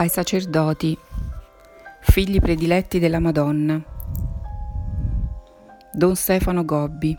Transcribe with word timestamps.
ai 0.00 0.08
sacerdoti, 0.08 0.96
figli 2.00 2.40
prediletti 2.40 2.98
della 2.98 3.18
Madonna. 3.18 3.84
Don 5.92 6.16
Stefano 6.16 6.64
Gobbi. 6.64 7.14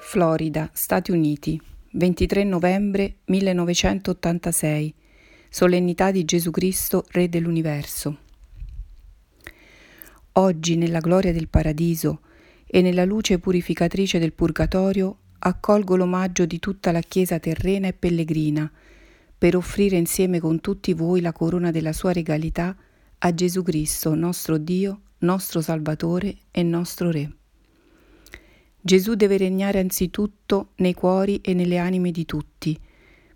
Florida, 0.00 0.68
Stati 0.72 1.12
Uniti, 1.12 1.60
23 1.92 2.42
novembre 2.42 3.18
1986. 3.26 4.94
Solennità 5.48 6.10
di 6.10 6.24
Gesù 6.24 6.50
Cristo, 6.50 7.04
Re 7.10 7.28
dell'Universo. 7.28 8.18
Oggi, 10.32 10.76
nella 10.76 10.98
gloria 10.98 11.32
del 11.32 11.46
paradiso, 11.46 12.22
e 12.70 12.82
nella 12.82 13.04
luce 13.04 13.38
purificatrice 13.38 14.18
del 14.18 14.34
purgatorio 14.34 15.16
accolgo 15.38 15.96
l'omaggio 15.96 16.44
di 16.44 16.58
tutta 16.58 16.92
la 16.92 17.00
Chiesa 17.00 17.38
terrena 17.38 17.88
e 17.88 17.94
pellegrina 17.94 18.70
per 19.38 19.56
offrire 19.56 19.96
insieme 19.96 20.38
con 20.38 20.60
tutti 20.60 20.92
voi 20.92 21.20
la 21.20 21.32
corona 21.32 21.70
della 21.70 21.92
sua 21.92 22.12
regalità 22.12 22.76
a 23.18 23.34
Gesù 23.34 23.62
Cristo, 23.62 24.14
nostro 24.14 24.58
Dio, 24.58 25.00
nostro 25.18 25.60
Salvatore 25.60 26.36
e 26.50 26.62
nostro 26.62 27.10
Re. 27.10 27.32
Gesù 28.80 29.14
deve 29.14 29.36
regnare 29.38 29.78
anzitutto 29.78 30.70
nei 30.76 30.94
cuori 30.94 31.40
e 31.40 31.54
nelle 31.54 31.78
anime 31.78 32.10
di 32.10 32.24
tutti, 32.24 32.78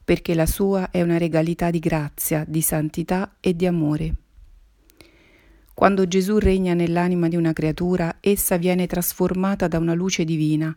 perché 0.04 0.34
la 0.34 0.46
sua 0.46 0.90
è 0.90 1.02
una 1.02 1.18
regalità 1.18 1.70
di 1.70 1.78
grazia, 1.78 2.44
di 2.46 2.60
santità 2.60 3.36
e 3.40 3.54
di 3.54 3.66
amore. 3.66 4.14
Quando 5.74 6.06
Gesù 6.06 6.38
regna 6.38 6.74
nell'anima 6.74 7.28
di 7.28 7.36
una 7.36 7.54
creatura, 7.54 8.18
essa 8.20 8.56
viene 8.58 8.86
trasformata 8.86 9.68
da 9.68 9.78
una 9.78 9.94
luce 9.94 10.24
divina 10.24 10.74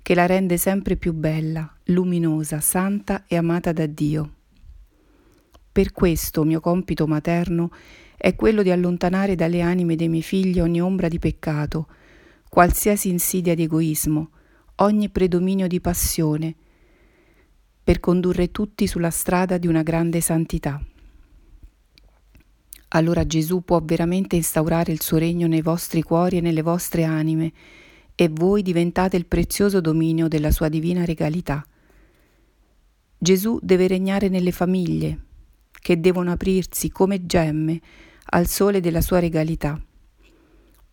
che 0.00 0.14
la 0.14 0.26
rende 0.26 0.56
sempre 0.56 0.96
più 0.96 1.12
bella, 1.12 1.70
luminosa, 1.86 2.60
santa 2.60 3.24
e 3.26 3.36
amata 3.36 3.72
da 3.72 3.86
Dio. 3.86 4.32
Per 5.72 5.92
questo 5.92 6.44
mio 6.44 6.60
compito 6.60 7.06
materno 7.06 7.70
è 8.16 8.34
quello 8.36 8.62
di 8.62 8.70
allontanare 8.70 9.34
dalle 9.34 9.60
anime 9.60 9.96
dei 9.96 10.08
miei 10.08 10.22
figli 10.22 10.60
ogni 10.60 10.80
ombra 10.80 11.08
di 11.08 11.18
peccato, 11.18 11.88
qualsiasi 12.48 13.08
insidia 13.08 13.54
di 13.54 13.64
egoismo, 13.64 14.30
ogni 14.76 15.08
predominio 15.08 15.66
di 15.66 15.80
passione, 15.80 16.54
per 17.82 18.00
condurre 18.00 18.50
tutti 18.50 18.86
sulla 18.86 19.10
strada 19.10 19.58
di 19.58 19.66
una 19.66 19.82
grande 19.82 20.20
santità 20.20 20.80
allora 22.88 23.26
Gesù 23.26 23.62
può 23.62 23.80
veramente 23.82 24.36
instaurare 24.36 24.92
il 24.92 25.02
suo 25.02 25.18
regno 25.18 25.46
nei 25.46 25.62
vostri 25.62 26.02
cuori 26.02 26.38
e 26.38 26.40
nelle 26.40 26.62
vostre 26.62 27.04
anime 27.04 27.52
e 28.14 28.28
voi 28.28 28.62
diventate 28.62 29.16
il 29.16 29.26
prezioso 29.26 29.80
dominio 29.80 30.26
della 30.26 30.50
sua 30.50 30.68
divina 30.68 31.04
regalità. 31.04 31.64
Gesù 33.16 33.58
deve 33.62 33.86
regnare 33.86 34.28
nelle 34.28 34.52
famiglie, 34.52 35.26
che 35.72 36.00
devono 36.00 36.30
aprirsi 36.32 36.90
come 36.90 37.26
gemme 37.26 37.80
al 38.30 38.46
sole 38.46 38.80
della 38.80 39.00
sua 39.00 39.18
regalità. 39.18 39.80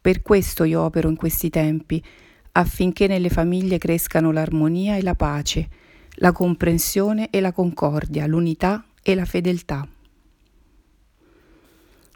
Per 0.02 0.22
questo 0.22 0.64
io 0.66 0.82
opero 0.82 1.10
in 1.10 1.16
questi 1.16 1.50
tempi, 1.50 2.04
affinché 2.52 3.08
nelle 3.08 3.30
famiglie 3.30 3.78
crescano 3.78 4.32
l'armonia 4.32 4.96
e 4.96 5.02
la 5.02 5.16
pace, 5.16 5.70
la 6.18 6.32
comprensione 6.32 7.30
e 7.30 7.40
la 7.42 7.52
concordia, 7.52 8.28
l'unità 8.28 8.86
e 9.02 9.16
la 9.16 9.26
fedeltà. 9.26 9.88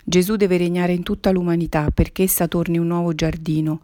Gesù 0.10 0.38
deve 0.38 0.58
regnare 0.58 0.94
in 0.94 1.04
tutta 1.04 1.30
l'umanità 1.30 1.92
perché 1.92 2.24
essa 2.24 2.48
torni 2.48 2.80
un 2.80 2.88
nuovo 2.88 3.14
giardino, 3.14 3.82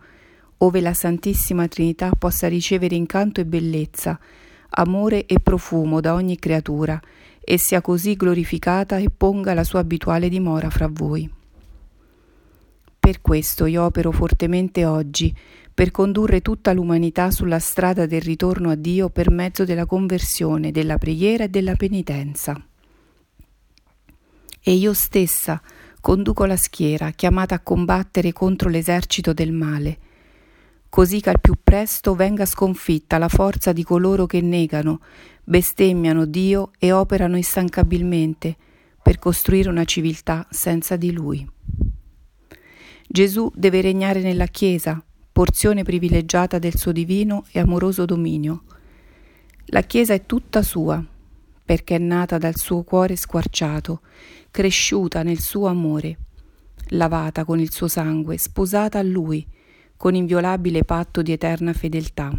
ove 0.58 0.82
la 0.82 0.96
Santissima 0.96 1.68
Trinità 1.68 2.10
possa 2.18 2.48
ricevere 2.48 2.96
incanto 2.96 3.42
e 3.42 3.46
bellezza, 3.46 4.20
amore 4.70 5.28
e 5.28 5.40
profumo 5.40 6.02
da 6.02 6.16
ogni 6.16 6.40
creatura, 6.40 7.00
e 7.40 7.60
sia 7.60 7.80
così 7.82 8.16
glorificata 8.16 8.98
e 8.98 9.12
ponga 9.16 9.54
la 9.54 9.64
sua 9.64 9.82
abituale 9.82 10.28
dimora 10.28 10.72
fra 10.72 10.90
voi. 10.92 11.32
Per 13.00 13.22
questo 13.22 13.68
io 13.68 13.84
opero 13.84 14.12
fortemente 14.12 14.84
oggi, 14.84 15.32
per 15.72 15.92
condurre 15.92 16.42
tutta 16.42 16.74
l'umanità 16.74 17.30
sulla 17.30 17.60
strada 17.60 18.08
del 18.08 18.22
ritorno 18.22 18.72
a 18.72 18.76
Dio 18.76 19.10
per 19.10 19.30
mezzo 19.30 19.64
della 19.64 19.86
conversione, 19.86 20.72
della 20.72 20.98
preghiera 20.98 21.44
e 21.44 21.50
della 21.50 21.76
penitenza. 21.76 22.60
E 24.68 24.74
io 24.74 24.94
stessa, 24.94 25.62
conduco 26.06 26.46
la 26.46 26.56
schiera 26.56 27.10
chiamata 27.10 27.56
a 27.56 27.60
combattere 27.62 28.32
contro 28.32 28.70
l'esercito 28.70 29.34
del 29.34 29.52
male, 29.52 29.98
così 30.88 31.20
che 31.20 31.32
al 31.32 31.42
più 31.42 31.56
presto 31.64 32.14
venga 32.14 32.46
sconfitta 32.46 33.18
la 33.18 33.28
forza 33.28 33.74
di 33.74 33.82
coloro 33.82 34.28
che 34.28 34.40
negano, 34.40 35.00
bestemmiano 35.44 36.26
Dio 36.26 36.74
e 36.78 36.92
operano 36.92 37.38
instancabilmente 37.38 38.56
per 39.02 39.18
costruire 39.18 39.68
una 39.68 39.84
civiltà 39.84 40.46
senza 40.52 40.96
di 40.96 41.12
Lui. 41.12 41.50
Gesù 43.08 43.52
deve 43.56 43.82
regnare 43.82 44.22
nella 44.22 44.46
Chiesa, 44.46 45.04
porzione 45.32 45.82
privilegiata 45.82 46.60
del 46.60 46.78
suo 46.78 46.92
divino 46.92 47.46
e 47.52 47.60
amoroso 47.60 48.06
dominio. 48.06 48.62
La 49.70 49.82
Chiesa 49.82 50.14
è 50.14 50.24
tutta 50.28 50.62
sua, 50.62 51.04
perché 51.66 51.96
è 51.96 52.00
nata 52.00 52.38
dal 52.38 52.56
suo 52.56 52.84
cuore 52.84 53.16
squarciato, 53.16 54.02
cresciuta 54.52 55.24
nel 55.24 55.40
suo 55.40 55.66
amore, 55.66 56.18
lavata 56.90 57.44
con 57.44 57.60
il 57.60 57.72
suo 57.72 57.88
sangue, 57.88 58.38
sposata 58.38 59.00
a 59.00 59.04
lui, 59.04 59.46
con 59.98 60.14
inviolabile 60.14 60.84
patto 60.84 61.24
di 61.24 61.32
eterna 61.32 61.74
fedeltà. 61.74 62.32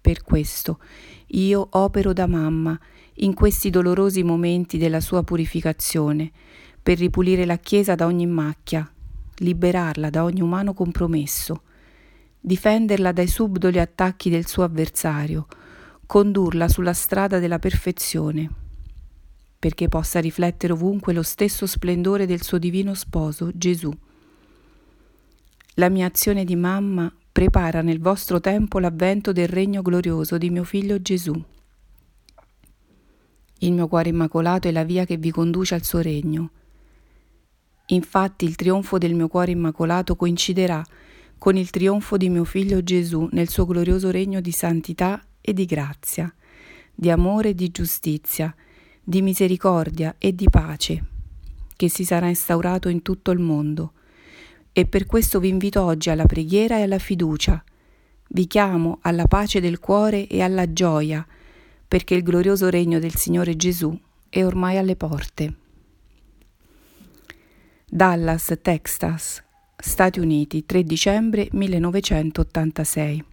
Per 0.00 0.22
questo 0.22 0.80
io 1.28 1.68
opero 1.70 2.12
da 2.12 2.26
mamma 2.26 2.78
in 3.22 3.34
questi 3.34 3.70
dolorosi 3.70 4.24
momenti 4.24 4.76
della 4.76 5.00
sua 5.00 5.22
purificazione, 5.22 6.32
per 6.82 6.98
ripulire 6.98 7.44
la 7.44 7.58
Chiesa 7.58 7.94
da 7.94 8.06
ogni 8.06 8.26
macchia, 8.26 8.90
liberarla 9.36 10.10
da 10.10 10.24
ogni 10.24 10.40
umano 10.40 10.72
compromesso, 10.74 11.62
difenderla 12.40 13.12
dai 13.12 13.28
subdoli 13.28 13.78
attacchi 13.78 14.30
del 14.30 14.46
suo 14.46 14.64
avversario, 14.64 15.46
condurla 16.10 16.66
sulla 16.66 16.92
strada 16.92 17.38
della 17.38 17.60
perfezione, 17.60 18.50
perché 19.56 19.86
possa 19.86 20.18
riflettere 20.18 20.72
ovunque 20.72 21.12
lo 21.12 21.22
stesso 21.22 21.66
splendore 21.68 22.26
del 22.26 22.42
suo 22.42 22.58
divino 22.58 22.94
sposo, 22.94 23.52
Gesù. 23.54 23.96
La 25.74 25.88
mia 25.88 26.06
azione 26.06 26.44
di 26.44 26.56
mamma 26.56 27.14
prepara 27.30 27.80
nel 27.80 28.00
vostro 28.00 28.40
tempo 28.40 28.80
l'avvento 28.80 29.30
del 29.30 29.46
regno 29.46 29.82
glorioso 29.82 30.36
di 30.36 30.50
mio 30.50 30.64
figlio 30.64 31.00
Gesù. 31.00 31.32
Il 33.58 33.72
mio 33.72 33.86
cuore 33.86 34.08
immacolato 34.08 34.66
è 34.66 34.72
la 34.72 34.82
via 34.82 35.04
che 35.04 35.16
vi 35.16 35.30
conduce 35.30 35.76
al 35.76 35.84
suo 35.84 36.00
regno. 36.00 36.50
Infatti 37.86 38.46
il 38.46 38.56
trionfo 38.56 38.98
del 38.98 39.14
mio 39.14 39.28
cuore 39.28 39.52
immacolato 39.52 40.16
coinciderà 40.16 40.84
con 41.38 41.56
il 41.56 41.70
trionfo 41.70 42.16
di 42.16 42.28
mio 42.28 42.42
figlio 42.42 42.82
Gesù 42.82 43.28
nel 43.30 43.48
suo 43.48 43.64
glorioso 43.64 44.10
regno 44.10 44.40
di 44.40 44.50
santità 44.50 45.24
e 45.40 45.52
di 45.52 45.64
grazia, 45.64 46.32
di 46.94 47.10
amore 47.10 47.50
e 47.50 47.54
di 47.54 47.70
giustizia, 47.70 48.54
di 49.02 49.22
misericordia 49.22 50.14
e 50.18 50.34
di 50.34 50.48
pace, 50.50 51.04
che 51.76 51.88
si 51.88 52.04
sarà 52.04 52.28
instaurato 52.28 52.88
in 52.88 53.02
tutto 53.02 53.30
il 53.30 53.38
mondo. 53.38 53.92
E 54.72 54.86
per 54.86 55.06
questo 55.06 55.40
vi 55.40 55.48
invito 55.48 55.82
oggi 55.82 56.10
alla 56.10 56.26
preghiera 56.26 56.76
e 56.78 56.82
alla 56.82 56.98
fiducia. 56.98 57.62
Vi 58.28 58.46
chiamo 58.46 58.98
alla 59.02 59.26
pace 59.26 59.60
del 59.60 59.80
cuore 59.80 60.26
e 60.26 60.42
alla 60.42 60.72
gioia, 60.72 61.26
perché 61.88 62.14
il 62.14 62.22
glorioso 62.22 62.68
regno 62.68 62.98
del 62.98 63.16
Signore 63.16 63.56
Gesù 63.56 63.98
è 64.28 64.44
ormai 64.44 64.76
alle 64.76 64.94
porte. 64.94 65.54
Dallas, 67.88 68.56
Texas, 68.62 69.42
Stati 69.76 70.20
Uniti, 70.20 70.64
3 70.64 70.84
dicembre 70.84 71.48
1986 71.50 73.24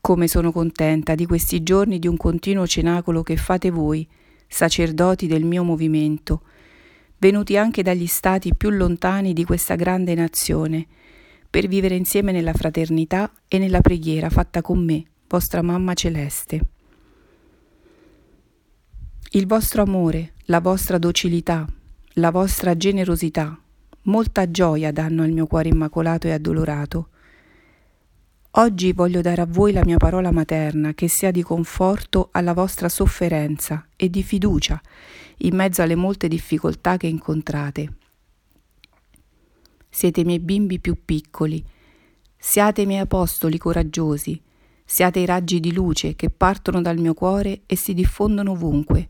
come 0.00 0.28
sono 0.28 0.52
contenta 0.52 1.14
di 1.14 1.26
questi 1.26 1.62
giorni 1.62 1.98
di 1.98 2.06
un 2.06 2.16
continuo 2.16 2.66
cenacolo 2.66 3.22
che 3.22 3.36
fate 3.36 3.70
voi, 3.70 4.06
sacerdoti 4.46 5.26
del 5.26 5.44
mio 5.44 5.62
movimento, 5.62 6.42
venuti 7.18 7.56
anche 7.56 7.82
dagli 7.82 8.06
stati 8.06 8.54
più 8.54 8.70
lontani 8.70 9.32
di 9.32 9.44
questa 9.44 9.74
grande 9.74 10.14
nazione, 10.14 10.86
per 11.50 11.66
vivere 11.66 11.94
insieme 11.94 12.32
nella 12.32 12.52
fraternità 12.52 13.30
e 13.48 13.58
nella 13.58 13.80
preghiera 13.80 14.28
fatta 14.30 14.62
con 14.62 14.84
me, 14.84 15.04
vostra 15.28 15.62
mamma 15.62 15.94
celeste. 15.94 16.60
Il 19.30 19.46
vostro 19.46 19.82
amore, 19.82 20.34
la 20.44 20.60
vostra 20.60 20.98
docilità, 20.98 21.66
la 22.14 22.30
vostra 22.30 22.76
generosità, 22.76 23.58
molta 24.02 24.50
gioia 24.50 24.90
danno 24.90 25.22
al 25.22 25.32
mio 25.32 25.46
cuore 25.46 25.68
immacolato 25.68 26.26
e 26.26 26.32
addolorato, 26.32 27.08
Oggi 28.58 28.92
voglio 28.92 29.20
dare 29.20 29.40
a 29.40 29.46
voi 29.46 29.72
la 29.72 29.84
mia 29.84 29.98
parola 29.98 30.32
materna 30.32 30.92
che 30.92 31.06
sia 31.06 31.30
di 31.30 31.44
conforto 31.44 32.30
alla 32.32 32.52
vostra 32.52 32.88
sofferenza 32.88 33.86
e 33.94 34.10
di 34.10 34.24
fiducia 34.24 34.80
in 35.38 35.54
mezzo 35.54 35.80
alle 35.80 35.94
molte 35.94 36.26
difficoltà 36.26 36.96
che 36.96 37.06
incontrate. 37.06 37.94
Siete 39.88 40.22
i 40.22 40.24
miei 40.24 40.40
bimbi 40.40 40.80
più 40.80 40.96
piccoli, 41.04 41.64
Siate 42.36 42.82
i 42.82 42.86
miei 42.86 43.00
apostoli 43.00 43.58
coraggiosi, 43.58 44.40
siate 44.84 45.20
i 45.20 45.24
raggi 45.24 45.60
di 45.60 45.72
luce 45.72 46.16
che 46.16 46.28
partono 46.28 46.82
dal 46.82 46.98
mio 46.98 47.14
cuore 47.14 47.62
e 47.64 47.76
si 47.76 47.94
diffondono 47.94 48.52
ovunque, 48.52 49.08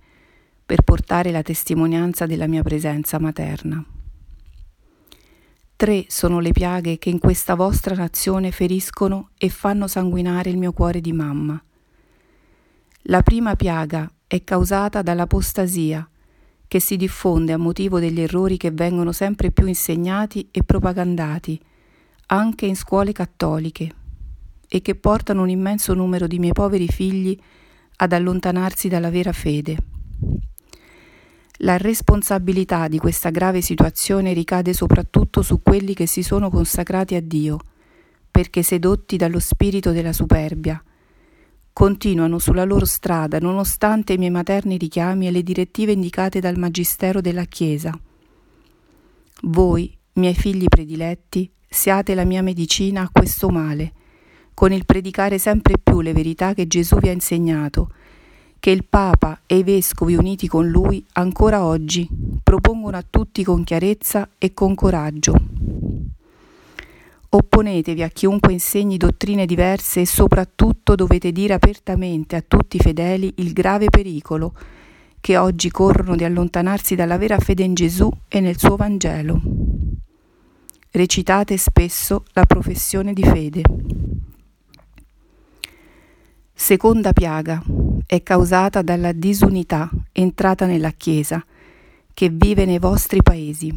per 0.64 0.82
portare 0.82 1.30
la 1.30 1.42
testimonianza 1.42 2.26
della 2.26 2.46
mia 2.46 2.62
presenza 2.62 3.18
materna. 3.18 3.82
Tre 5.78 6.06
sono 6.08 6.40
le 6.40 6.50
piaghe 6.50 6.98
che 6.98 7.08
in 7.08 7.20
questa 7.20 7.54
vostra 7.54 7.94
nazione 7.94 8.50
feriscono 8.50 9.28
e 9.38 9.48
fanno 9.48 9.86
sanguinare 9.86 10.50
il 10.50 10.56
mio 10.56 10.72
cuore 10.72 11.00
di 11.00 11.12
mamma. 11.12 11.62
La 13.02 13.22
prima 13.22 13.54
piaga 13.54 14.10
è 14.26 14.42
causata 14.42 15.02
dall'apostasia, 15.02 16.08
che 16.66 16.80
si 16.80 16.96
diffonde 16.96 17.52
a 17.52 17.58
motivo 17.58 18.00
degli 18.00 18.20
errori 18.20 18.56
che 18.56 18.72
vengono 18.72 19.12
sempre 19.12 19.52
più 19.52 19.66
insegnati 19.66 20.48
e 20.50 20.64
propagandati, 20.64 21.60
anche 22.26 22.66
in 22.66 22.74
scuole 22.74 23.12
cattoliche, 23.12 23.94
e 24.66 24.82
che 24.82 24.96
portano 24.96 25.42
un 25.42 25.48
immenso 25.48 25.94
numero 25.94 26.26
di 26.26 26.40
miei 26.40 26.54
poveri 26.54 26.88
figli 26.88 27.38
ad 27.98 28.12
allontanarsi 28.12 28.88
dalla 28.88 29.10
vera 29.10 29.30
fede. 29.30 29.76
La 31.62 31.76
responsabilità 31.76 32.86
di 32.86 32.98
questa 32.98 33.30
grave 33.30 33.62
situazione 33.62 34.32
ricade 34.32 34.72
soprattutto 34.72 35.42
su 35.42 35.60
quelli 35.60 35.92
che 35.92 36.06
si 36.06 36.22
sono 36.22 36.50
consacrati 36.50 37.16
a 37.16 37.20
Dio, 37.20 37.58
perché 38.30 38.62
sedotti 38.62 39.16
dallo 39.16 39.40
spirito 39.40 39.90
della 39.90 40.12
superbia, 40.12 40.80
continuano 41.72 42.38
sulla 42.38 42.62
loro 42.62 42.84
strada 42.84 43.40
nonostante 43.40 44.12
i 44.12 44.18
miei 44.18 44.30
materni 44.30 44.76
richiami 44.76 45.26
e 45.26 45.32
le 45.32 45.42
direttive 45.42 45.92
indicate 45.92 46.38
dal 46.38 46.56
Magistero 46.56 47.20
della 47.20 47.44
Chiesa. 47.44 47.98
Voi, 49.42 49.96
miei 50.14 50.34
figli 50.34 50.66
prediletti, 50.68 51.50
siate 51.68 52.14
la 52.14 52.24
mia 52.24 52.42
medicina 52.42 53.02
a 53.02 53.10
questo 53.10 53.48
male, 53.48 53.92
con 54.54 54.72
il 54.72 54.84
predicare 54.84 55.38
sempre 55.38 55.74
più 55.76 56.02
le 56.02 56.12
verità 56.12 56.54
che 56.54 56.68
Gesù 56.68 56.98
vi 56.98 57.08
ha 57.08 57.12
insegnato 57.12 57.90
che 58.60 58.70
il 58.70 58.84
Papa 58.84 59.40
e 59.46 59.58
i 59.58 59.62
vescovi 59.62 60.16
uniti 60.16 60.48
con 60.48 60.68
lui 60.68 61.04
ancora 61.12 61.64
oggi 61.64 62.08
propongono 62.42 62.96
a 62.96 63.04
tutti 63.08 63.44
con 63.44 63.64
chiarezza 63.64 64.30
e 64.38 64.52
con 64.52 64.74
coraggio. 64.74 65.34
Opponetevi 67.30 68.02
a 68.02 68.08
chiunque 68.08 68.52
insegni 68.52 68.96
dottrine 68.96 69.44
diverse 69.44 70.00
e 70.00 70.06
soprattutto 70.06 70.94
dovete 70.94 71.30
dire 71.30 71.52
apertamente 71.52 72.36
a 72.36 72.44
tutti 72.46 72.76
i 72.76 72.80
fedeli 72.80 73.34
il 73.36 73.52
grave 73.52 73.90
pericolo 73.90 74.54
che 75.20 75.36
oggi 75.36 75.70
corrono 75.70 76.16
di 76.16 76.24
allontanarsi 76.24 76.94
dalla 76.94 77.18
vera 77.18 77.38
fede 77.38 77.64
in 77.64 77.74
Gesù 77.74 78.10
e 78.28 78.40
nel 78.40 78.58
suo 78.58 78.76
Vangelo. 78.76 79.40
Recitate 80.90 81.58
spesso 81.58 82.24
la 82.32 82.46
professione 82.46 83.12
di 83.12 83.22
fede. 83.22 83.62
Seconda 86.54 87.12
piaga 87.12 87.62
è 88.08 88.22
causata 88.22 88.80
dalla 88.80 89.12
disunità 89.12 89.90
entrata 90.12 90.64
nella 90.64 90.92
Chiesa 90.92 91.44
che 92.14 92.30
vive 92.30 92.64
nei 92.64 92.78
vostri 92.78 93.20
paesi. 93.22 93.70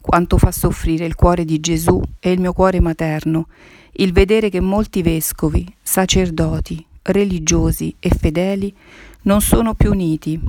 Quanto 0.00 0.38
fa 0.38 0.50
soffrire 0.50 1.06
il 1.06 1.14
cuore 1.14 1.44
di 1.44 1.60
Gesù 1.60 2.02
e 2.18 2.32
il 2.32 2.40
mio 2.40 2.52
cuore 2.52 2.80
materno 2.80 3.46
il 3.92 4.12
vedere 4.12 4.50
che 4.50 4.58
molti 4.58 5.02
vescovi, 5.02 5.72
sacerdoti, 5.80 6.84
religiosi 7.02 7.94
e 8.00 8.08
fedeli 8.08 8.74
non 9.22 9.40
sono 9.40 9.74
più 9.74 9.92
uniti, 9.92 10.40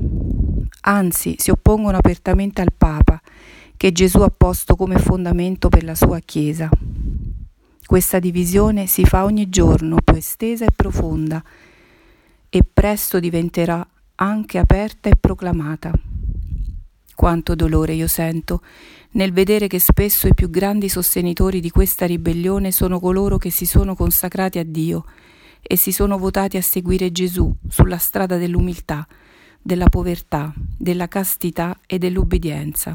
anzi 0.82 1.36
si 1.38 1.52
oppongono 1.52 1.98
apertamente 1.98 2.64
al 2.64 2.74
Papa 2.76 3.22
che 3.78 3.92
Gesù 3.92 4.22
ha 4.22 4.34
posto 4.36 4.76
come 4.76 4.98
fondamento 4.98 5.70
per 5.70 5.84
la 5.84 5.94
sua 5.94 6.18
Chiesa. 6.26 6.72
Questa 7.86 8.18
divisione 8.18 8.88
si 8.88 9.06
fa 9.06 9.26
ogni 9.26 9.48
giorno 9.48 9.98
più 10.04 10.16
estesa 10.16 10.66
e 10.66 10.72
profonda 10.76 11.44
e 12.56 12.64
presto 12.64 13.20
diventerà 13.20 13.86
anche 14.16 14.58
aperta 14.58 15.10
e 15.10 15.18
proclamata. 15.20 15.92
Quanto 17.14 17.54
dolore 17.54 17.92
io 17.96 18.08
sento 18.08 18.62
nel 19.12 19.34
vedere 19.34 19.68
che 19.68 19.78
spesso 19.78 20.26
i 20.28 20.34
più 20.34 20.50
grandi 20.50 20.88
sostenitori 20.88 21.60
di 21.60 21.70
questa 21.70 22.06
ribellione 22.06 22.72
sono 22.72 23.02
coloro 23.02 23.38
che 23.38 23.52
si 23.52 23.66
sono 23.66 23.94
consacrati 23.94 24.58
a 24.60 24.64
Dio 24.64 25.04
e 25.62 25.76
si 25.76 25.92
sono 25.92 26.18
votati 26.18 26.56
a 26.56 26.62
seguire 26.62 27.12
Gesù 27.12 27.54
sulla 27.68 27.98
strada 27.98 28.38
dell'umiltà, 28.38 29.06
della 29.62 29.90
povertà, 29.90 30.54
della 30.78 31.10
castità 31.10 31.78
e 31.86 31.98
dell'obbedienza. 31.98 32.94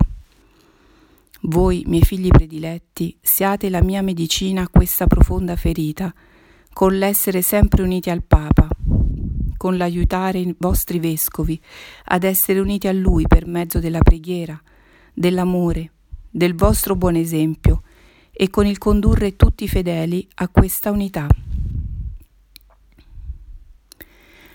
Voi, 1.43 1.85
miei 1.87 2.05
figli 2.05 2.29
prediletti, 2.29 3.15
siate 3.21 3.69
la 3.69 3.83
mia 3.83 4.01
medicina 4.01 4.62
a 4.62 4.69
questa 4.71 5.07
profonda 5.07 5.55
ferita, 5.55 6.15
con 6.73 6.97
l'essere 6.97 7.43
sempre 7.43 7.83
uniti 7.83 8.09
al 8.09 8.23
Papa, 8.23 8.69
con 9.61 9.77
l'aiutare 9.77 10.39
i 10.39 10.55
vostri 10.57 10.99
vescovi 10.99 11.61
ad 12.05 12.25
essere 12.25 12.61
uniti 12.61 12.89
a 12.89 12.93
Lui 12.93 13.27
per 13.27 13.47
mezzo 13.47 13.79
della 13.79 13.99
preghiera, 13.99 14.59
dell'amore, 15.12 15.93
del 16.31 16.55
vostro 16.55 16.97
buon 16.97 17.15
esempio 17.15 17.83
e 18.33 18.49
con 18.49 18.65
il 18.65 18.79
condurre 18.79 19.37
tutti 19.37 19.65
i 19.65 19.69
fedeli 19.69 20.27
a 20.37 20.49
questa 20.49 20.91
unità. 20.91 21.27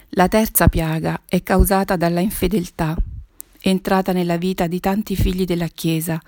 La 0.09 0.27
terza 0.27 0.69
piaga 0.69 1.21
è 1.27 1.43
causata 1.43 1.95
dalla 1.97 2.21
infedeltà, 2.21 2.97
entrata 3.61 4.11
nella 4.11 4.37
vita 4.37 4.65
di 4.65 4.79
tanti 4.79 5.15
figli 5.15 5.45
della 5.45 5.67
Chiesa, 5.67 6.19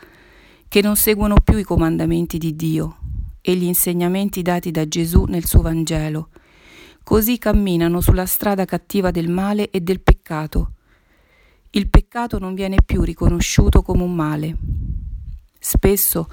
che 0.67 0.81
non 0.83 0.95
seguono 0.95 1.37
più 1.43 1.57
i 1.57 1.63
comandamenti 1.63 2.37
di 2.37 2.55
Dio 2.55 2.97
e 3.41 3.55
gli 3.55 3.63
insegnamenti 3.63 4.43
dati 4.43 4.69
da 4.69 4.87
Gesù 4.87 5.23
nel 5.23 5.47
suo 5.47 5.63
Vangelo, 5.63 6.29
Così 7.07 7.37
camminano 7.37 8.01
sulla 8.01 8.25
strada 8.25 8.65
cattiva 8.65 9.11
del 9.11 9.29
male 9.29 9.69
e 9.69 9.79
del 9.79 10.01
peccato. 10.01 10.73
Il 11.69 11.87
peccato 11.87 12.37
non 12.37 12.53
viene 12.53 12.79
più 12.85 13.01
riconosciuto 13.01 13.81
come 13.81 14.03
un 14.03 14.13
male. 14.13 14.57
Spesso 15.57 16.29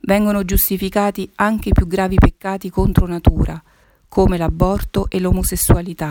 vengono 0.00 0.44
giustificati 0.44 1.30
anche 1.36 1.68
i 1.68 1.72
più 1.72 1.86
gravi 1.86 2.16
peccati 2.16 2.70
contro 2.70 3.06
natura, 3.06 3.62
come 4.08 4.36
l'aborto 4.36 5.08
e 5.10 5.20
l'omosessualità. 5.20 6.10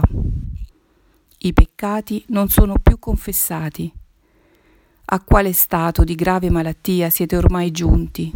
I 1.40 1.52
peccati 1.52 2.24
non 2.28 2.48
sono 2.48 2.76
più 2.82 2.98
confessati. 2.98 3.92
A 5.08 5.20
quale 5.26 5.52
stato 5.52 6.06
di 6.06 6.16
grave 6.16 6.50
malattia 6.50 7.10
siete 7.10 7.36
ormai 7.36 7.70
giunti? 7.72 8.32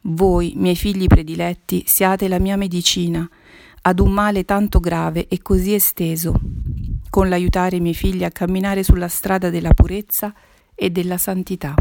Voi, 0.00 0.54
miei 0.56 0.74
figli 0.74 1.06
prediletti, 1.06 1.82
siate 1.84 2.28
la 2.28 2.38
mia 2.38 2.56
medicina 2.56 3.28
ad 3.82 4.00
un 4.00 4.12
male 4.12 4.44
tanto 4.44 4.80
grave 4.80 5.28
e 5.28 5.40
così 5.40 5.74
esteso, 5.74 6.38
con 7.10 7.28
l'aiutare 7.28 7.76
i 7.76 7.80
miei 7.80 7.94
figli 7.94 8.24
a 8.24 8.30
camminare 8.30 8.82
sulla 8.82 9.08
strada 9.08 9.50
della 9.50 9.72
purezza 9.72 10.34
e 10.74 10.90
della 10.90 11.18
santità. 11.18 11.74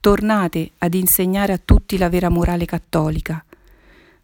Tornate 0.00 0.70
ad 0.78 0.94
insegnare 0.94 1.52
a 1.52 1.60
tutti 1.62 1.98
la 1.98 2.08
vera 2.08 2.28
morale 2.28 2.64
cattolica. 2.64 3.44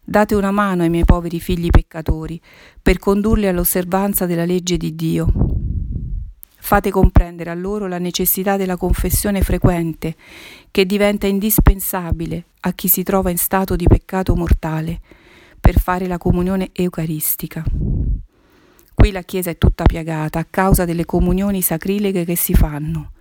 Date 0.03 0.35
una 0.35 0.51
mano 0.51 0.83
ai 0.83 0.89
miei 0.89 1.05
poveri 1.05 1.39
figli 1.39 1.69
peccatori 1.69 2.39
per 2.81 2.97
condurli 2.97 3.47
all'osservanza 3.47 4.25
della 4.25 4.45
legge 4.45 4.77
di 4.77 4.95
Dio. 4.95 5.27
Fate 6.57 6.89
comprendere 6.89 7.51
a 7.51 7.55
loro 7.55 7.87
la 7.87 7.99
necessità 7.99 8.57
della 8.57 8.77
confessione 8.77 9.41
frequente, 9.43 10.15
che 10.71 10.85
diventa 10.85 11.27
indispensabile 11.27 12.45
a 12.61 12.73
chi 12.73 12.87
si 12.87 13.03
trova 13.03 13.29
in 13.29 13.37
stato 13.37 13.75
di 13.75 13.85
peccato 13.87 14.35
mortale 14.35 15.01
per 15.65 15.79
fare 15.79 16.05
la 16.05 16.19
comunione 16.19 16.69
eucaristica. 16.73 17.63
Qui 18.93 19.11
la 19.11 19.23
Chiesa 19.23 19.49
è 19.49 19.57
tutta 19.57 19.81
piagata 19.81 20.37
a 20.37 20.45
causa 20.47 20.85
delle 20.85 21.05
comunioni 21.05 21.63
sacrileghe 21.63 22.23
che 22.23 22.35
si 22.35 22.53
fanno. 22.53 23.13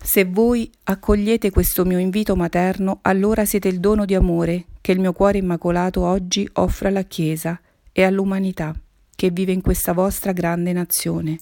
Se 0.00 0.24
voi 0.24 0.70
accogliete 0.84 1.50
questo 1.50 1.84
mio 1.84 1.98
invito 1.98 2.36
materno, 2.36 3.00
allora 3.02 3.44
siete 3.44 3.66
il 3.66 3.80
dono 3.80 4.04
di 4.04 4.14
amore 4.14 4.66
che 4.80 4.92
il 4.92 5.00
mio 5.00 5.12
cuore 5.12 5.38
immacolato 5.38 6.02
oggi 6.02 6.48
offre 6.52 6.86
alla 6.86 7.02
Chiesa 7.02 7.60
e 7.90 8.04
all'umanità 8.04 8.72
che 9.16 9.30
vive 9.30 9.50
in 9.50 9.62
questa 9.62 9.92
vostra 9.94 10.30
grande 10.30 10.72
nazione. 10.72 11.40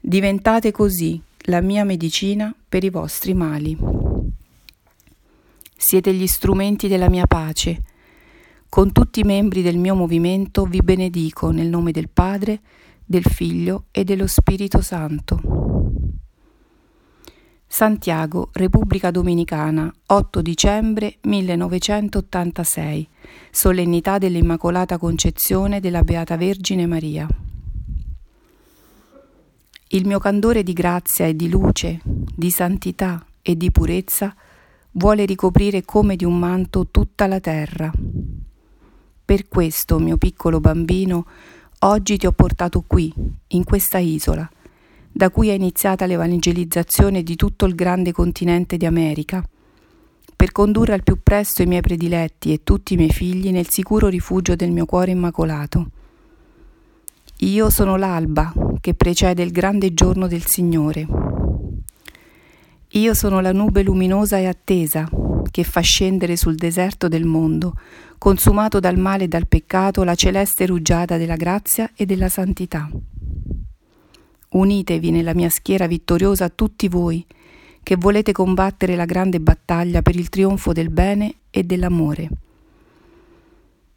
Diventate 0.00 0.72
così 0.72 1.20
la 1.40 1.60
mia 1.60 1.84
medicina 1.84 2.54
per 2.66 2.84
i 2.84 2.90
vostri 2.90 3.34
mali. 3.34 3.76
Siete 5.76 6.14
gli 6.14 6.26
strumenti 6.26 6.88
della 6.88 7.10
mia 7.10 7.26
pace, 7.26 7.82
con 8.68 8.92
tutti 8.92 9.20
i 9.20 9.24
membri 9.24 9.62
del 9.62 9.78
mio 9.78 9.94
movimento 9.94 10.64
vi 10.64 10.80
benedico 10.80 11.50
nel 11.50 11.68
nome 11.68 11.92
del 11.92 12.08
Padre, 12.08 12.60
del 13.04 13.24
Figlio 13.24 13.84
e 13.90 14.04
dello 14.04 14.26
Spirito 14.26 14.80
Santo. 14.80 15.40
Santiago, 17.68 18.50
Repubblica 18.52 19.10
Dominicana, 19.10 19.92
8 20.06 20.40
dicembre 20.40 21.18
1986, 21.22 23.08
solennità 23.50 24.18
dell'Immacolata 24.18 24.98
Concezione 24.98 25.80
della 25.80 26.02
Beata 26.02 26.36
Vergine 26.36 26.86
Maria. 26.86 27.26
Il 29.88 30.06
mio 30.06 30.18
candore 30.18 30.62
di 30.62 30.72
grazia 30.72 31.26
e 31.26 31.36
di 31.36 31.48
luce, 31.48 32.00
di 32.04 32.50
santità 32.50 33.24
e 33.42 33.56
di 33.56 33.70
purezza 33.70 34.34
vuole 34.92 35.24
ricoprire 35.24 35.84
come 35.84 36.16
di 36.16 36.24
un 36.24 36.38
manto 36.38 36.88
tutta 36.90 37.26
la 37.26 37.40
terra. 37.40 37.92
Per 39.26 39.48
questo, 39.48 39.98
mio 39.98 40.18
piccolo 40.18 40.60
bambino, 40.60 41.26
oggi 41.80 42.16
ti 42.16 42.26
ho 42.28 42.30
portato 42.30 42.84
qui, 42.86 43.12
in 43.48 43.64
questa 43.64 43.98
isola, 43.98 44.48
da 45.10 45.30
cui 45.30 45.48
è 45.48 45.52
iniziata 45.52 46.06
l'evangelizzazione 46.06 47.24
di 47.24 47.34
tutto 47.34 47.64
il 47.64 47.74
grande 47.74 48.12
continente 48.12 48.76
di 48.76 48.86
America, 48.86 49.44
per 50.36 50.52
condurre 50.52 50.92
al 50.92 51.02
più 51.02 51.18
presto 51.24 51.62
i 51.62 51.66
miei 51.66 51.80
prediletti 51.80 52.52
e 52.52 52.60
tutti 52.62 52.94
i 52.94 52.96
miei 52.96 53.10
figli 53.10 53.50
nel 53.50 53.68
sicuro 53.68 54.06
rifugio 54.06 54.54
del 54.54 54.70
mio 54.70 54.86
cuore 54.86 55.10
immacolato. 55.10 55.90
Io 57.38 57.68
sono 57.68 57.96
l'alba 57.96 58.52
che 58.80 58.94
precede 58.94 59.42
il 59.42 59.50
grande 59.50 59.92
giorno 59.92 60.28
del 60.28 60.46
Signore. 60.46 61.04
Io 62.90 63.12
sono 63.12 63.40
la 63.40 63.52
nube 63.52 63.82
luminosa 63.82 64.38
e 64.38 64.46
attesa 64.46 65.08
che 65.50 65.64
fa 65.64 65.80
scendere 65.80 66.36
sul 66.36 66.54
deserto 66.54 67.08
del 67.08 67.24
mondo, 67.24 67.74
consumato 68.18 68.80
dal 68.80 68.98
male 68.98 69.24
e 69.24 69.28
dal 69.28 69.46
peccato, 69.46 70.04
la 70.04 70.14
celeste 70.14 70.66
rugiada 70.66 71.16
della 71.16 71.36
grazia 71.36 71.90
e 71.94 72.06
della 72.06 72.28
santità. 72.28 72.88
Unitevi 74.48 75.10
nella 75.10 75.34
mia 75.34 75.48
schiera 75.48 75.86
vittoriosa 75.86 76.48
tutti 76.48 76.88
voi, 76.88 77.24
che 77.82 77.96
volete 77.96 78.32
combattere 78.32 78.96
la 78.96 79.04
grande 79.04 79.38
battaglia 79.38 80.02
per 80.02 80.16
il 80.16 80.28
trionfo 80.28 80.72
del 80.72 80.90
bene 80.90 81.34
e 81.50 81.62
dell'amore. 81.62 82.28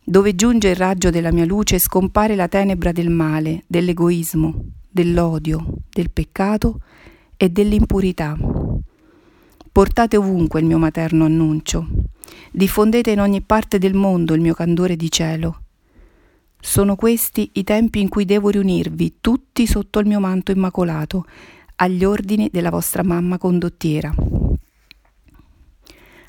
Dove 0.04 0.36
giunge 0.36 0.70
il 0.70 0.76
raggio 0.76 1.10
della 1.10 1.32
mia 1.32 1.46
luce 1.46 1.80
scompare 1.80 2.36
la 2.36 2.48
tenebra 2.48 2.92
del 2.92 3.10
male, 3.10 3.64
dell'egoismo, 3.68 4.64
dell'odio, 4.90 5.66
del 5.90 6.12
peccato 6.12 6.82
e 7.38 7.50
dell'impurità. 7.50 8.38
Portate 9.80 10.18
ovunque 10.18 10.60
il 10.60 10.66
mio 10.66 10.78
materno 10.78 11.24
annuncio, 11.24 11.88
diffondete 12.52 13.12
in 13.12 13.22
ogni 13.22 13.40
parte 13.40 13.78
del 13.78 13.94
mondo 13.94 14.34
il 14.34 14.42
mio 14.42 14.54
candore 14.54 14.98
di 14.98 15.10
cielo. 15.10 15.62
Sono 16.60 16.98
questi 16.98 17.52
i 17.54 17.64
tempi 17.64 18.02
in 18.02 18.10
cui 18.10 18.26
devo 18.26 18.50
riunirvi 18.50 19.20
tutti 19.22 19.66
sotto 19.66 20.00
il 20.00 20.06
mio 20.06 20.20
manto 20.20 20.52
immacolato, 20.52 21.24
agli 21.78 22.04
ordini 22.04 22.50
della 22.52 22.70
vostra 22.70 23.06
mamma 23.06 23.38
condottiera. 23.38 24.14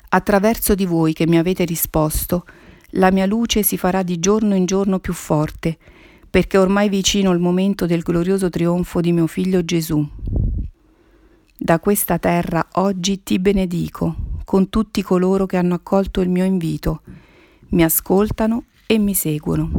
Attraverso 0.07 0.73
di 0.73 0.85
voi 0.85 1.11
che 1.11 1.27
mi 1.27 1.37
avete 1.37 1.65
risposto, 1.65 2.45
la 2.91 3.11
mia 3.11 3.25
luce 3.25 3.63
si 3.63 3.75
farà 3.75 4.01
di 4.01 4.17
giorno 4.17 4.55
in 4.55 4.63
giorno 4.63 4.99
più 4.99 5.11
forte, 5.11 5.77
perché 6.29 6.57
ormai 6.57 6.87
vicino 6.87 7.31
il 7.31 7.39
momento 7.39 7.85
del 7.85 8.01
glorioso 8.01 8.49
trionfo 8.49 9.01
di 9.01 9.11
mio 9.11 9.27
figlio 9.27 9.65
Gesù. 9.65 10.07
Da 11.63 11.79
questa 11.79 12.17
terra 12.17 12.69
oggi 12.73 13.21
ti 13.21 13.37
benedico 13.37 14.39
con 14.45 14.69
tutti 14.69 15.03
coloro 15.03 15.45
che 15.45 15.57
hanno 15.57 15.75
accolto 15.75 16.19
il 16.21 16.27
mio 16.27 16.43
invito, 16.43 17.03
mi 17.69 17.83
ascoltano 17.83 18.63
e 18.87 18.97
mi 18.97 19.13
seguono. 19.13 19.69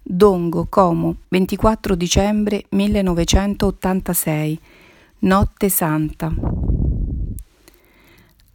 Dongo, 0.00 0.66
Como, 0.68 1.16
24 1.26 1.96
dicembre 1.96 2.66
1986, 2.68 4.60
Notte 5.18 5.68
Santa. 5.68 6.32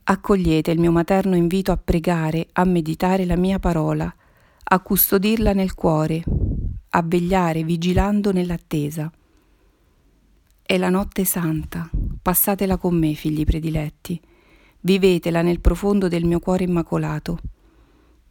Accogliete 0.03 0.71
il 0.71 0.79
mio 0.79 0.93
materno 0.93 1.35
invito 1.35 1.73
a 1.73 1.77
pregare, 1.77 2.47
a 2.53 2.63
meditare 2.63 3.25
la 3.25 3.35
mia 3.35 3.59
parola, 3.59 4.15
a 4.63 4.79
custodirla 4.79 5.51
nel 5.51 5.73
cuore, 5.73 6.23
a 6.91 7.03
vegliare 7.05 7.65
vigilando 7.65 8.31
nell'attesa. 8.31 9.11
È 10.71 10.77
la 10.77 10.87
notte 10.87 11.25
santa, 11.25 11.89
passatela 12.21 12.77
con 12.77 12.95
me, 12.95 13.13
figli 13.13 13.43
prediletti, 13.43 14.17
vivetela 14.79 15.41
nel 15.41 15.59
profondo 15.59 16.07
del 16.07 16.23
mio 16.23 16.39
cuore 16.39 16.63
immacolato. 16.63 17.39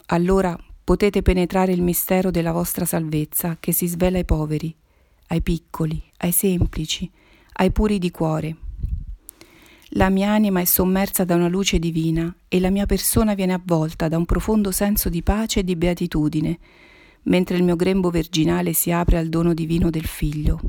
Allora 0.07 0.57
potete 0.83 1.21
penetrare 1.21 1.71
il 1.71 1.83
mistero 1.83 2.31
della 2.31 2.51
vostra 2.51 2.85
salvezza 2.85 3.57
che 3.59 3.71
si 3.73 3.85
svela 3.85 4.17
ai 4.17 4.25
poveri, 4.25 4.75
ai 5.27 5.43
piccoli, 5.43 6.01
ai 6.17 6.31
semplici, 6.31 7.07
ai 7.57 7.71
puri 7.71 7.99
di 7.99 8.09
cuore. 8.09 8.55
La 9.89 10.09
mia 10.09 10.31
anima 10.31 10.61
è 10.61 10.65
sommersa 10.65 11.23
da 11.23 11.35
una 11.35 11.47
luce 11.47 11.77
divina 11.77 12.35
e 12.47 12.59
la 12.59 12.71
mia 12.71 12.87
persona 12.87 13.35
viene 13.35 13.53
avvolta 13.53 14.07
da 14.07 14.17
un 14.17 14.25
profondo 14.25 14.71
senso 14.71 15.09
di 15.09 15.21
pace 15.21 15.59
e 15.59 15.63
di 15.63 15.75
beatitudine, 15.75 16.57
mentre 17.25 17.57
il 17.57 17.63
mio 17.63 17.75
grembo 17.75 18.09
virginale 18.09 18.73
si 18.73 18.91
apre 18.91 19.19
al 19.19 19.29
dono 19.29 19.53
divino 19.53 19.91
del 19.91 20.07
Figlio. 20.07 20.59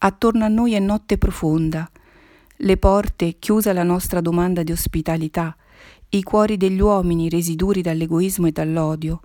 Attorno 0.00 0.44
a 0.44 0.48
noi 0.48 0.74
è 0.74 0.78
notte 0.78 1.18
profonda, 1.18 1.90
le 2.58 2.76
porte, 2.76 3.36
chiusa 3.40 3.72
la 3.72 3.82
nostra 3.82 4.20
domanda 4.20 4.62
di 4.62 4.70
ospitalità, 4.70 5.56
i 6.10 6.22
cuori 6.22 6.56
degli 6.56 6.80
uomini 6.80 7.28
resi 7.28 7.56
duri 7.56 7.82
dall'egoismo 7.82 8.46
e 8.46 8.52
dall'odio, 8.52 9.20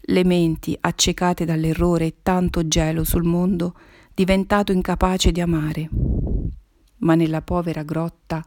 le 0.00 0.24
menti 0.24 0.76
accecate 0.80 1.44
dall'errore 1.44 2.06
e 2.06 2.14
tanto 2.22 2.66
gelo 2.66 3.04
sul 3.04 3.22
mondo 3.22 3.74
diventato 4.12 4.72
incapace 4.72 5.30
di 5.30 5.40
amare. 5.40 5.88
Ma 6.98 7.14
nella 7.14 7.42
povera 7.42 7.84
grotta 7.84 8.44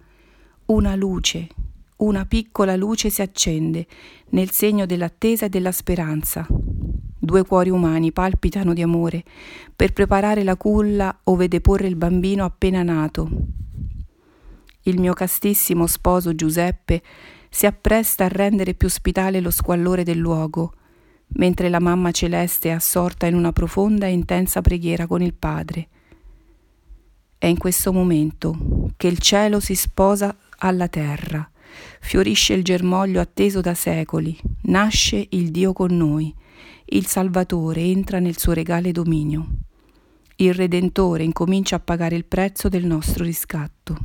una 0.66 0.96
luce, 0.96 1.48
una 1.98 2.26
piccola 2.26 2.76
luce 2.76 3.10
si 3.10 3.22
accende 3.22 3.88
nel 4.30 4.52
segno 4.52 4.86
dell'attesa 4.86 5.46
e 5.46 5.50
della 5.50 5.72
speranza, 5.72 6.46
Due 7.22 7.44
cuori 7.44 7.70
umani 7.70 8.14
palpitano 8.14 8.74
di 8.74 8.82
amore 8.82 9.26
per 9.76 9.92
preparare 9.92 10.46
la 10.46 10.56
culla 10.56 11.20
ove 11.26 11.50
deporre 11.50 11.88
il 11.88 11.98
bambino 11.98 12.46
appena 12.46 12.82
nato. 12.82 13.30
Il 14.84 15.02
mio 15.02 15.12
castissimo 15.12 15.86
sposo 15.86 16.34
Giuseppe 16.34 17.02
si 17.50 17.66
appresta 17.66 18.24
a 18.24 18.30
rendere 18.30 18.74
più 18.74 18.88
ospitale 18.88 19.42
lo 19.42 19.50
squallore 19.50 20.04
del 20.04 20.18
luogo, 20.18 20.72
mentre 21.34 21.68
la 21.68 21.82
mamma 21.82 22.12
celeste 22.12 22.70
è 22.70 22.72
assorta 22.72 23.26
in 23.26 23.36
una 23.36 23.52
profonda 23.52 24.06
e 24.06 24.12
intensa 24.12 24.62
preghiera 24.62 25.06
con 25.06 25.22
il 25.22 25.34
Padre. 25.34 25.88
È 27.38 27.48
in 27.48 27.58
questo 27.58 27.92
momento 27.92 28.92
che 28.96 29.08
il 29.08 29.20
cielo 29.20 29.60
si 29.60 29.76
sposa 29.76 30.34
alla 30.60 30.88
terra, 30.88 31.50
fiorisce 32.00 32.54
il 32.54 32.64
germoglio 32.64 33.20
atteso 33.20 33.60
da 33.60 33.74
secoli, 33.74 34.40
nasce 34.64 35.28
il 35.32 35.52
Dio 35.52 35.74
con 35.74 35.96
noi 35.98 36.34
il 36.92 37.06
Salvatore 37.06 37.82
entra 37.82 38.20
nel 38.20 38.38
suo 38.38 38.54
regale 38.54 38.92
dominio. 38.92 39.48
Il 40.38 40.54
Redentore 40.54 41.24
incomincia 41.24 41.76
a 41.76 41.80
pagare 41.80 42.16
il 42.16 42.26
prezzo 42.26 42.70
del 42.70 42.86
nostro 42.86 43.24
riscatto. 43.24 43.98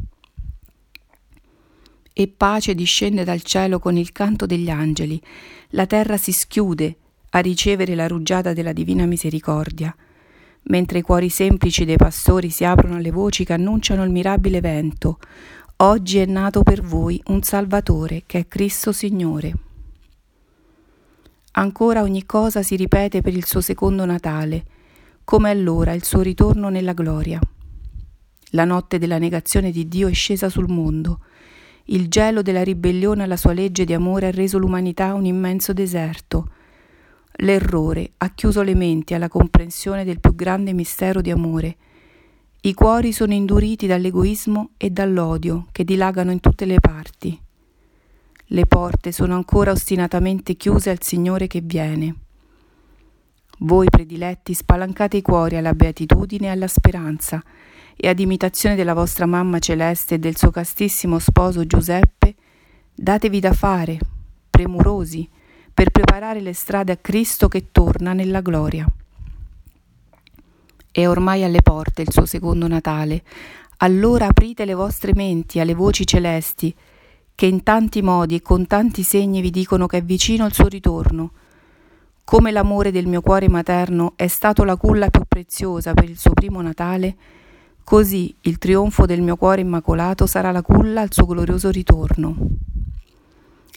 E 2.13 2.29
pace 2.29 2.75
discende 2.75 3.25
dal 3.25 3.43
cielo 3.43 3.79
con 3.79 3.97
il 3.97 4.13
canto 4.13 4.45
degli 4.45 4.69
angeli. 4.69 5.21
La 5.71 5.87
terra 5.87 6.17
si 6.17 6.33
schiude 6.33 6.97
a 7.31 7.39
ricevere 7.39 7.95
la 7.95 8.07
rugiada 8.07 8.53
della 8.53 8.73
divina 8.73 9.07
misericordia, 9.07 9.95
mentre 10.65 10.99
i 10.99 11.03
cuori 11.03 11.31
semplici 11.31 11.85
dei 11.85 11.97
pastori 11.97 12.51
si 12.51 12.65
aprono 12.65 12.97
alle 12.97 13.11
voci 13.11 13.45
che 13.45 13.55
annunciano 13.55 14.05
il 14.05 14.11
mirabile 14.11 14.59
evento. 14.59 15.19
Oggi 15.77 16.19
è 16.19 16.27
nato 16.27 16.63
per 16.63 16.83
voi 16.83 17.21
un 17.27 17.43
Salvatore 17.43 18.25
che 18.27 18.41
è 18.41 18.49
Cristo 18.49 18.93
Signore. 18.93 19.55
Ancora 21.57 22.03
ogni 22.03 22.27
cosa 22.27 22.65
si 22.65 22.75
ripete 22.75 23.21
per 23.21 23.33
il 23.33 23.45
suo 23.47 23.61
secondo 23.61 24.05
Natale, 24.05 24.65
come 25.23 25.51
allora 25.51 25.93
il 25.93 26.03
suo 26.03 26.21
ritorno 26.21 26.69
nella 26.69 26.95
gloria. 26.95 27.39
La 28.51 28.65
notte 28.65 28.99
della 28.99 29.19
negazione 29.19 29.71
di 29.71 29.87
Dio 29.87 30.09
è 30.09 30.13
scesa 30.13 30.49
sul 30.49 30.69
mondo. 30.69 31.21
Il 31.85 32.09
gelo 32.09 32.43
della 32.43 32.65
ribellione 32.65 33.23
alla 33.23 33.37
sua 33.37 33.53
legge 33.53 33.85
di 33.85 33.93
amore 33.93 34.27
ha 34.27 34.31
reso 34.33 34.59
l'umanità 34.59 35.15
un 35.15 35.27
immenso 35.27 35.73
deserto. 35.73 36.49
L'errore 37.37 38.15
ha 38.17 38.31
chiuso 38.31 38.63
le 38.63 38.75
menti 38.75 39.15
alla 39.15 39.29
comprensione 39.29 40.05
del 40.05 40.19
più 40.19 40.35
grande 40.35 40.73
mistero 40.73 41.21
di 41.21 41.31
amore. 41.31 41.77
I 42.63 42.75
cuori 42.75 43.13
sono 43.13 43.33
induriti 43.33 43.87
dall'egoismo 43.87 44.71
e 44.77 44.91
dall'odio 44.91 45.67
che 45.71 45.85
dilagano 45.85 46.33
in 46.33 46.41
tutte 46.41 46.65
le 46.65 46.81
parti. 46.81 47.43
Le 48.49 48.67
porte 48.67 49.11
sono 49.11 49.35
ancora 49.35 49.73
ostinatamente 49.73 50.55
chiuse 50.55 50.91
al 50.91 51.03
Signore 51.03 51.47
che 51.47 51.61
viene. 51.63 52.15
Voi 53.61 53.89
prediletti 53.89 54.53
spalancate 54.53 55.17
i 55.17 55.23
cuori 55.23 55.57
alla 55.57 55.73
beatitudine 55.73 56.49
e 56.49 56.51
alla 56.51 56.67
speranza, 56.67 57.43
e 57.97 58.09
ad 58.09 58.19
imitazione 58.19 58.75
della 58.75 58.93
vostra 58.93 59.25
mamma 59.25 59.61
celeste 59.61 60.17
e 60.17 60.19
del 60.19 60.37
suo 60.37 60.51
castissimo 60.51 61.19
sposo 61.19 61.65
Giuseppe, 61.65 62.35
datevi 62.93 63.41
da 63.41 63.55
fare, 63.55 63.99
premurosi, 64.51 65.27
per 65.73 65.91
preparare 65.91 66.41
le 66.41 66.53
strade 66.53 66.93
a 66.93 66.97
Cristo 66.97 67.49
che 67.49 67.71
torna 67.73 68.13
nella 68.13 68.43
gloria. 68.43 68.87
È 70.93 71.09
ormai 71.09 71.45
alle 71.45 71.63
porte 71.63 72.03
il 72.03 72.13
suo 72.13 72.27
secondo 72.27 72.69
Natale, 72.69 73.23
allora 73.79 74.27
aprite 74.27 74.65
le 74.65 74.75
vostre 74.75 75.13
menti 75.15 75.61
alle 75.61 75.75
voci 75.75 76.07
celesti, 76.07 76.75
che 77.35 77.47
in 77.47 77.63
tanti 77.63 78.03
modi 78.03 78.37
e 78.37 78.43
con 78.43 78.67
tanti 78.67 79.03
segni 79.03 79.41
vi 79.41 79.51
dicono 79.51 79.87
che 79.87 79.99
è 79.99 80.03
vicino 80.03 80.47
il 80.47 80.53
suo 80.53 80.69
ritorno. 80.69 81.33
Come 82.25 82.51
l'amore 82.51 82.91
del 82.91 83.07
mio 83.07 83.21
cuore 83.21 83.49
materno 83.49 84.13
è 84.17 84.27
stato 84.27 84.65
la 84.65 84.77
culla 84.77 85.11
più 85.11 85.23
preziosa 85.29 85.93
per 85.93 86.09
il 86.09 86.19
suo 86.19 86.33
primo 86.33 86.63
Natale, 86.63 87.17
Così 87.85 88.35
il 88.41 88.57
trionfo 88.57 89.05
del 89.05 89.21
mio 89.21 89.37
cuore 89.37 89.61
immacolato 89.61 90.27
sarà 90.27 90.51
la 90.51 90.63
culla 90.63 91.03
al 91.03 91.13
suo 91.13 91.27
glorioso 91.27 91.69
ritorno. 91.69 92.35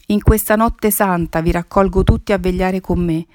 In 0.07 0.23
questa 0.23 0.55
notte 0.55 0.91
santa 0.91 1.41
vi 1.41 1.51
raccolgo 1.51 2.03
tutti 2.03 2.31
a 2.31 2.37
vegliare 2.37 2.79
con 2.79 3.03
me, 3.03 3.25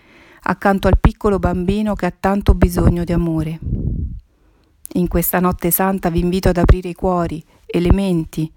accanto 0.44 0.88
al 0.88 0.98
piccolo 0.98 1.38
bambino 1.38 1.94
che 1.94 2.06
ha 2.06 2.14
tanto 2.18 2.54
bisogno 2.54 3.04
di 3.04 3.12
amore. 3.12 3.58
In 4.94 5.08
questa 5.08 5.40
notte 5.40 5.70
santa 5.70 6.08
vi 6.08 6.20
invito 6.20 6.48
ad 6.48 6.56
aprire 6.56 6.88
i 6.88 6.94
cuori 6.94 7.44
e 7.66 7.78
le 7.78 7.92
menti 7.92 8.50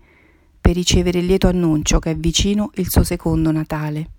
per 0.65 0.74
ricevere 0.74 1.19
il 1.19 1.27
lieto 1.27 1.48
annuncio 1.48 2.00
che 2.00 2.10
è 2.10 2.15
vicino 2.15 2.72
il 2.74 2.89
suo 2.89 3.03
secondo 3.03 3.51
Natale. 3.51 4.10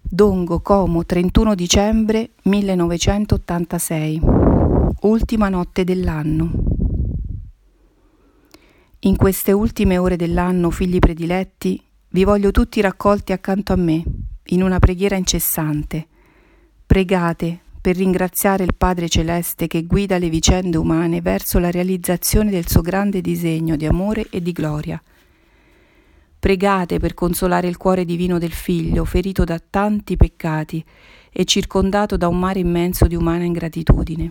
Dongo, 0.00 0.58
Como, 0.58 1.06
31 1.06 1.54
dicembre 1.54 2.30
1986. 2.42 4.20
Ultima 5.02 5.48
notte 5.48 5.84
dell'anno. 5.84 6.50
In 8.98 9.14
queste 9.14 9.52
ultime 9.52 9.98
ore 9.98 10.16
dell'anno, 10.16 10.70
figli 10.70 10.98
prediletti, 10.98 11.80
vi 12.08 12.24
voglio 12.24 12.50
tutti 12.50 12.80
raccolti 12.80 13.30
accanto 13.30 13.72
a 13.72 13.76
me, 13.76 14.02
in 14.46 14.64
una 14.64 14.80
preghiera 14.80 15.14
incessante. 15.14 16.08
Pregate 16.84 17.60
per 17.80 17.96
ringraziare 17.96 18.64
il 18.64 18.74
Padre 18.76 19.08
Celeste 19.08 19.66
che 19.66 19.84
guida 19.84 20.18
le 20.18 20.28
vicende 20.28 20.76
umane 20.76 21.20
verso 21.20 21.58
la 21.58 21.70
realizzazione 21.70 22.50
del 22.50 22.68
suo 22.68 22.80
grande 22.80 23.20
disegno 23.20 23.76
di 23.76 23.86
amore 23.86 24.26
e 24.30 24.42
di 24.42 24.52
gloria. 24.52 25.00
Pregate 26.38 26.98
per 26.98 27.14
consolare 27.14 27.66
il 27.66 27.76
cuore 27.76 28.04
divino 28.04 28.38
del 28.38 28.52
Figlio, 28.52 29.04
ferito 29.04 29.44
da 29.44 29.58
tanti 29.58 30.16
peccati 30.16 30.84
e 31.32 31.44
circondato 31.44 32.16
da 32.16 32.28
un 32.28 32.38
mare 32.38 32.60
immenso 32.60 33.06
di 33.06 33.14
umana 33.14 33.44
ingratitudine. 33.44 34.30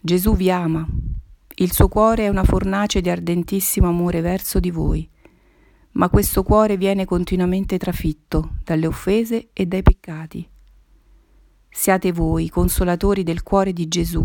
Gesù 0.00 0.36
vi 0.36 0.50
ama. 0.50 0.86
Il 1.56 1.72
suo 1.72 1.88
cuore 1.88 2.24
è 2.24 2.28
una 2.28 2.44
fornace 2.44 3.00
di 3.00 3.10
ardentissimo 3.10 3.88
amore 3.88 4.20
verso 4.20 4.60
di 4.60 4.70
voi, 4.70 5.08
ma 5.92 6.08
questo 6.08 6.42
cuore 6.42 6.76
viene 6.76 7.04
continuamente 7.04 7.78
trafitto 7.78 8.56
dalle 8.64 8.86
offese 8.86 9.50
e 9.52 9.66
dai 9.66 9.82
peccati. 9.82 10.48
Siate 11.76 12.12
voi, 12.12 12.48
consolatori 12.48 13.24
del 13.24 13.42
cuore 13.42 13.72
di 13.72 13.88
Gesù, 13.88 14.24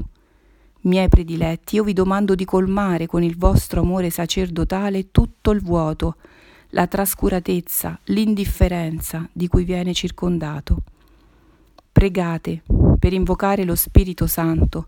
miei 0.82 1.10
prediletti, 1.10 1.76
io 1.76 1.84
vi 1.84 1.94
domando 1.94 2.36
di 2.36 2.46
colmare 2.46 3.08
con 3.08 3.24
il 3.24 3.36
vostro 3.38 3.82
amore 3.82 4.12
sacerdotale 4.12 5.10
tutto 5.10 5.50
il 5.50 5.60
vuoto, 5.60 6.18
la 6.70 6.86
trascuratezza, 6.86 8.00
l'indifferenza 8.06 9.28
di 9.34 9.48
cui 9.48 9.64
viene 9.64 9.94
circondato. 9.94 10.84
Pregate 11.92 12.62
per 13.00 13.14
invocare 13.14 13.66
lo 13.66 13.76
Spirito 13.76 14.28
Santo 14.28 14.86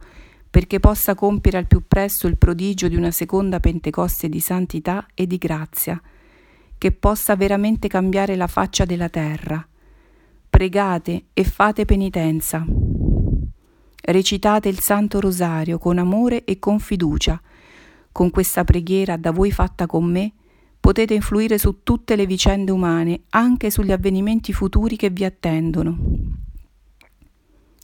perché 0.48 0.80
possa 0.80 1.16
compiere 1.16 1.58
al 1.58 1.68
più 1.68 1.82
presto 1.88 2.28
il 2.28 2.38
prodigio 2.38 2.88
di 2.88 2.96
una 2.96 3.12
seconda 3.12 3.60
Pentecoste 3.60 4.30
di 4.30 4.40
santità 4.40 5.08
e 5.16 5.26
di 5.26 5.38
grazia, 5.38 6.00
che 6.78 6.92
possa 6.92 7.36
veramente 7.36 7.88
cambiare 7.88 8.36
la 8.36 8.48
faccia 8.48 8.86
della 8.86 9.10
terra. 9.10 9.66
Pregate 10.52 11.28
e 11.34 11.46
fate 11.46 11.86
penitenza. 11.86 12.66
Recitate 14.04 14.68
il 14.68 14.80
Santo 14.80 15.22
Rosario 15.22 15.80
con 15.80 15.98
amore 15.98 16.44
e 16.44 16.60
con 16.60 16.80
fiducia. 16.80 17.42
Con 18.12 18.30
questa 18.32 18.66
preghiera 18.66 19.16
da 19.16 19.32
voi 19.32 19.50
fatta 19.50 19.86
con 19.86 20.04
me, 20.04 20.34
potete 20.78 21.14
influire 21.14 21.58
su 21.58 21.84
tutte 21.84 22.18
le 22.18 22.26
vicende 22.26 22.70
umane, 22.70 23.22
anche 23.30 23.72
sugli 23.72 23.94
avvenimenti 23.94 24.52
futuri 24.52 24.98
che 24.98 25.10
vi 25.10 25.24
attendono. 25.24 25.98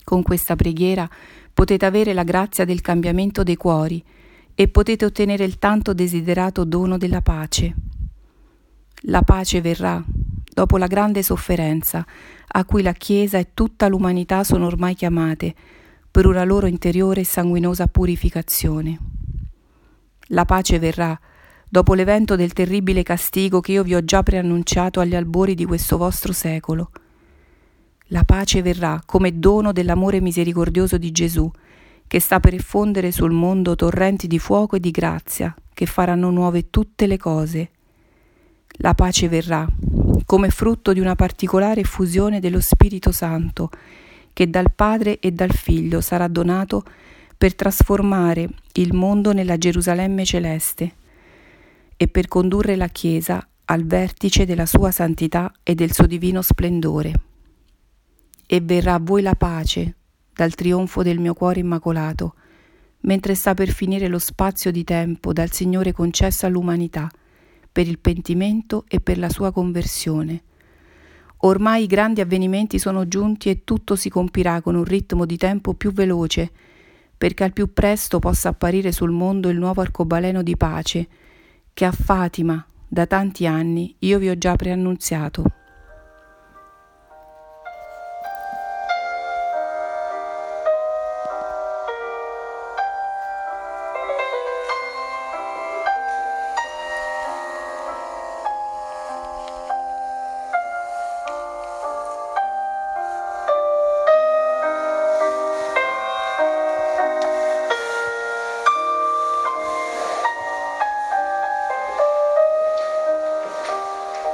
Con 0.03 0.21
questa 0.21 0.57
preghiera 0.57 1.09
potete 1.53 1.86
avere 1.86 2.12
la 2.12 2.24
grazia 2.24 2.65
del 2.65 2.81
cambiamento 2.81 3.43
dei 3.43 3.55
cuori 3.55 4.03
e 4.53 4.67
potete 4.67 5.05
ottenere 5.05 5.45
il 5.45 5.57
tanto 5.57 5.93
desiderato 5.93 6.65
dono 6.65 6.97
della 6.97 7.21
pace. 7.21 7.73
La 9.03 9.21
pace 9.21 9.62
verrà 9.62 10.03
dopo 10.58 10.80
la 10.80 10.88
grande 10.88 11.22
sofferenza 11.22 12.04
a 12.48 12.65
cui 12.65 12.82
la 12.82 12.93
Chiesa 12.93 13.38
e 13.38 13.50
tutta 13.54 13.88
l'umanità 13.88 14.43
sono 14.43 14.65
ormai 14.65 14.96
chiamate 14.96 15.54
per 16.10 16.26
una 16.26 16.43
loro 16.43 16.65
interiore 16.65 17.22
e 17.22 17.26
sanguinosa 17.26 17.86
purificazione. 17.86 18.98
La 20.30 20.46
pace 20.46 20.80
verrà 20.80 21.15
dopo 21.70 21.93
l'evento 21.93 22.36
del 22.36 22.54
terribile 22.54 23.04
castigo 23.04 23.60
che 23.60 23.74
io 23.74 23.84
vi 23.84 23.93
ho 23.93 24.04
già 24.04 24.24
preannunciato 24.24 25.00
agli 25.00 25.13
albori 25.13 25.54
di 25.54 25.63
questo 25.63 25.96
vostro 25.96 26.34
secolo. 26.34 26.89
La 28.08 28.24
pace 28.24 28.63
verrà 28.63 29.00
come 29.06 29.38
dono 29.38 29.72
dell'amore 29.72 30.22
misericordioso 30.22 30.98
di 30.98 31.12
Gesù, 31.12 31.52
che 32.08 32.20
sta 32.20 32.39
per 32.39 32.56
effondere 32.56 33.12
sul 33.12 33.32
mondo 33.32 33.76
torrenti 33.76 34.26
di 34.26 34.39
fuoco 34.39 34.78
e 34.78 34.80
di 34.80 34.89
grazia, 34.89 35.54
che 35.72 35.86
faranno 35.86 36.32
nuove 36.32 36.72
tutte 36.72 37.06
le 37.06 37.17
cose. 37.17 37.70
La 38.78 38.94
pace 38.94 39.28
verrà 39.28 39.68
come 40.26 40.50
frutto 40.50 40.94
di 40.94 41.00
una 41.00 41.16
particolare 41.16 41.82
effusione 41.82 42.40
dello 42.40 42.60
Spirito 42.60 43.12
Santo, 43.12 43.70
che 44.34 44.50
dal 44.50 44.72
Padre 44.74 45.20
e 45.20 45.32
dal 45.32 45.52
Figlio 45.52 46.00
sarà 46.02 46.28
donato 46.28 46.84
per 47.36 47.56
trasformare 47.56 48.50
il 48.74 48.94
mondo 48.94 49.34
nella 49.34 49.58
Gerusalemme 49.58 50.26
celeste 50.26 50.96
e 51.96 52.08
per 52.08 52.28
condurre 52.28 52.76
la 52.76 52.88
Chiesa 52.88 53.48
al 53.66 53.84
vertice 53.86 54.46
della 54.46 54.66
sua 54.68 54.92
santità 54.92 55.52
e 55.63 55.74
del 55.74 55.92
suo 55.92 56.06
divino 56.06 56.42
splendore. 56.42 57.13
E 58.46 58.62
verrà 58.62 58.94
a 58.94 59.00
voi 59.02 59.24
la 59.24 59.36
pace 59.36 59.96
dal 60.34 60.54
trionfo 60.54 61.02
del 61.02 61.20
mio 61.20 61.34
cuore 61.34 61.62
immacolato, 61.62 62.36
mentre 63.02 63.34
sta 63.34 63.56
per 63.56 63.70
finire 63.70 64.08
lo 64.08 64.20
spazio 64.20 64.72
di 64.72 64.84
tempo 64.84 65.34
dal 65.34 65.52
Signore 65.52 65.94
concesso 65.94 66.46
all'umanità 66.46 67.10
per 67.78 67.88
il 67.88 68.00
pentimento 68.00 68.86
e 68.88 69.00
per 69.00 69.20
la 69.20 69.30
sua 69.30 69.52
conversione. 69.52 70.42
Ormai 71.42 71.84
i 71.84 71.86
grandi 71.86 72.22
avvenimenti 72.22 72.80
sono 72.80 73.08
giunti 73.08 73.52
e 73.52 73.63
tutto 73.63 73.96
si 73.96 74.10
compirà 74.10 74.62
con 74.62 74.74
un 74.74 74.84
ritmo 74.84 75.28
di 75.28 75.38
tempo 75.38 75.76
più 75.76 75.92
veloce, 75.92 76.50
perché 77.16 77.44
al 77.44 77.54
più 77.54 77.74
presto 77.74 78.18
possa 78.18 78.50
apparire 78.50 78.92
sul 78.92 79.12
mondo 79.12 79.50
il 79.50 79.60
nuovo 79.60 79.82
arcobaleno 79.82 80.42
di 80.42 80.58
pace, 80.58 81.08
che 81.72 81.86
a 81.86 81.92
Fatima 81.92 82.66
da 82.88 83.06
tanti 83.06 83.46
anni 83.46 83.94
io 84.00 84.18
vi 84.18 84.30
ho 84.30 84.38
già 84.40 84.56
preannunziato. 84.56 85.57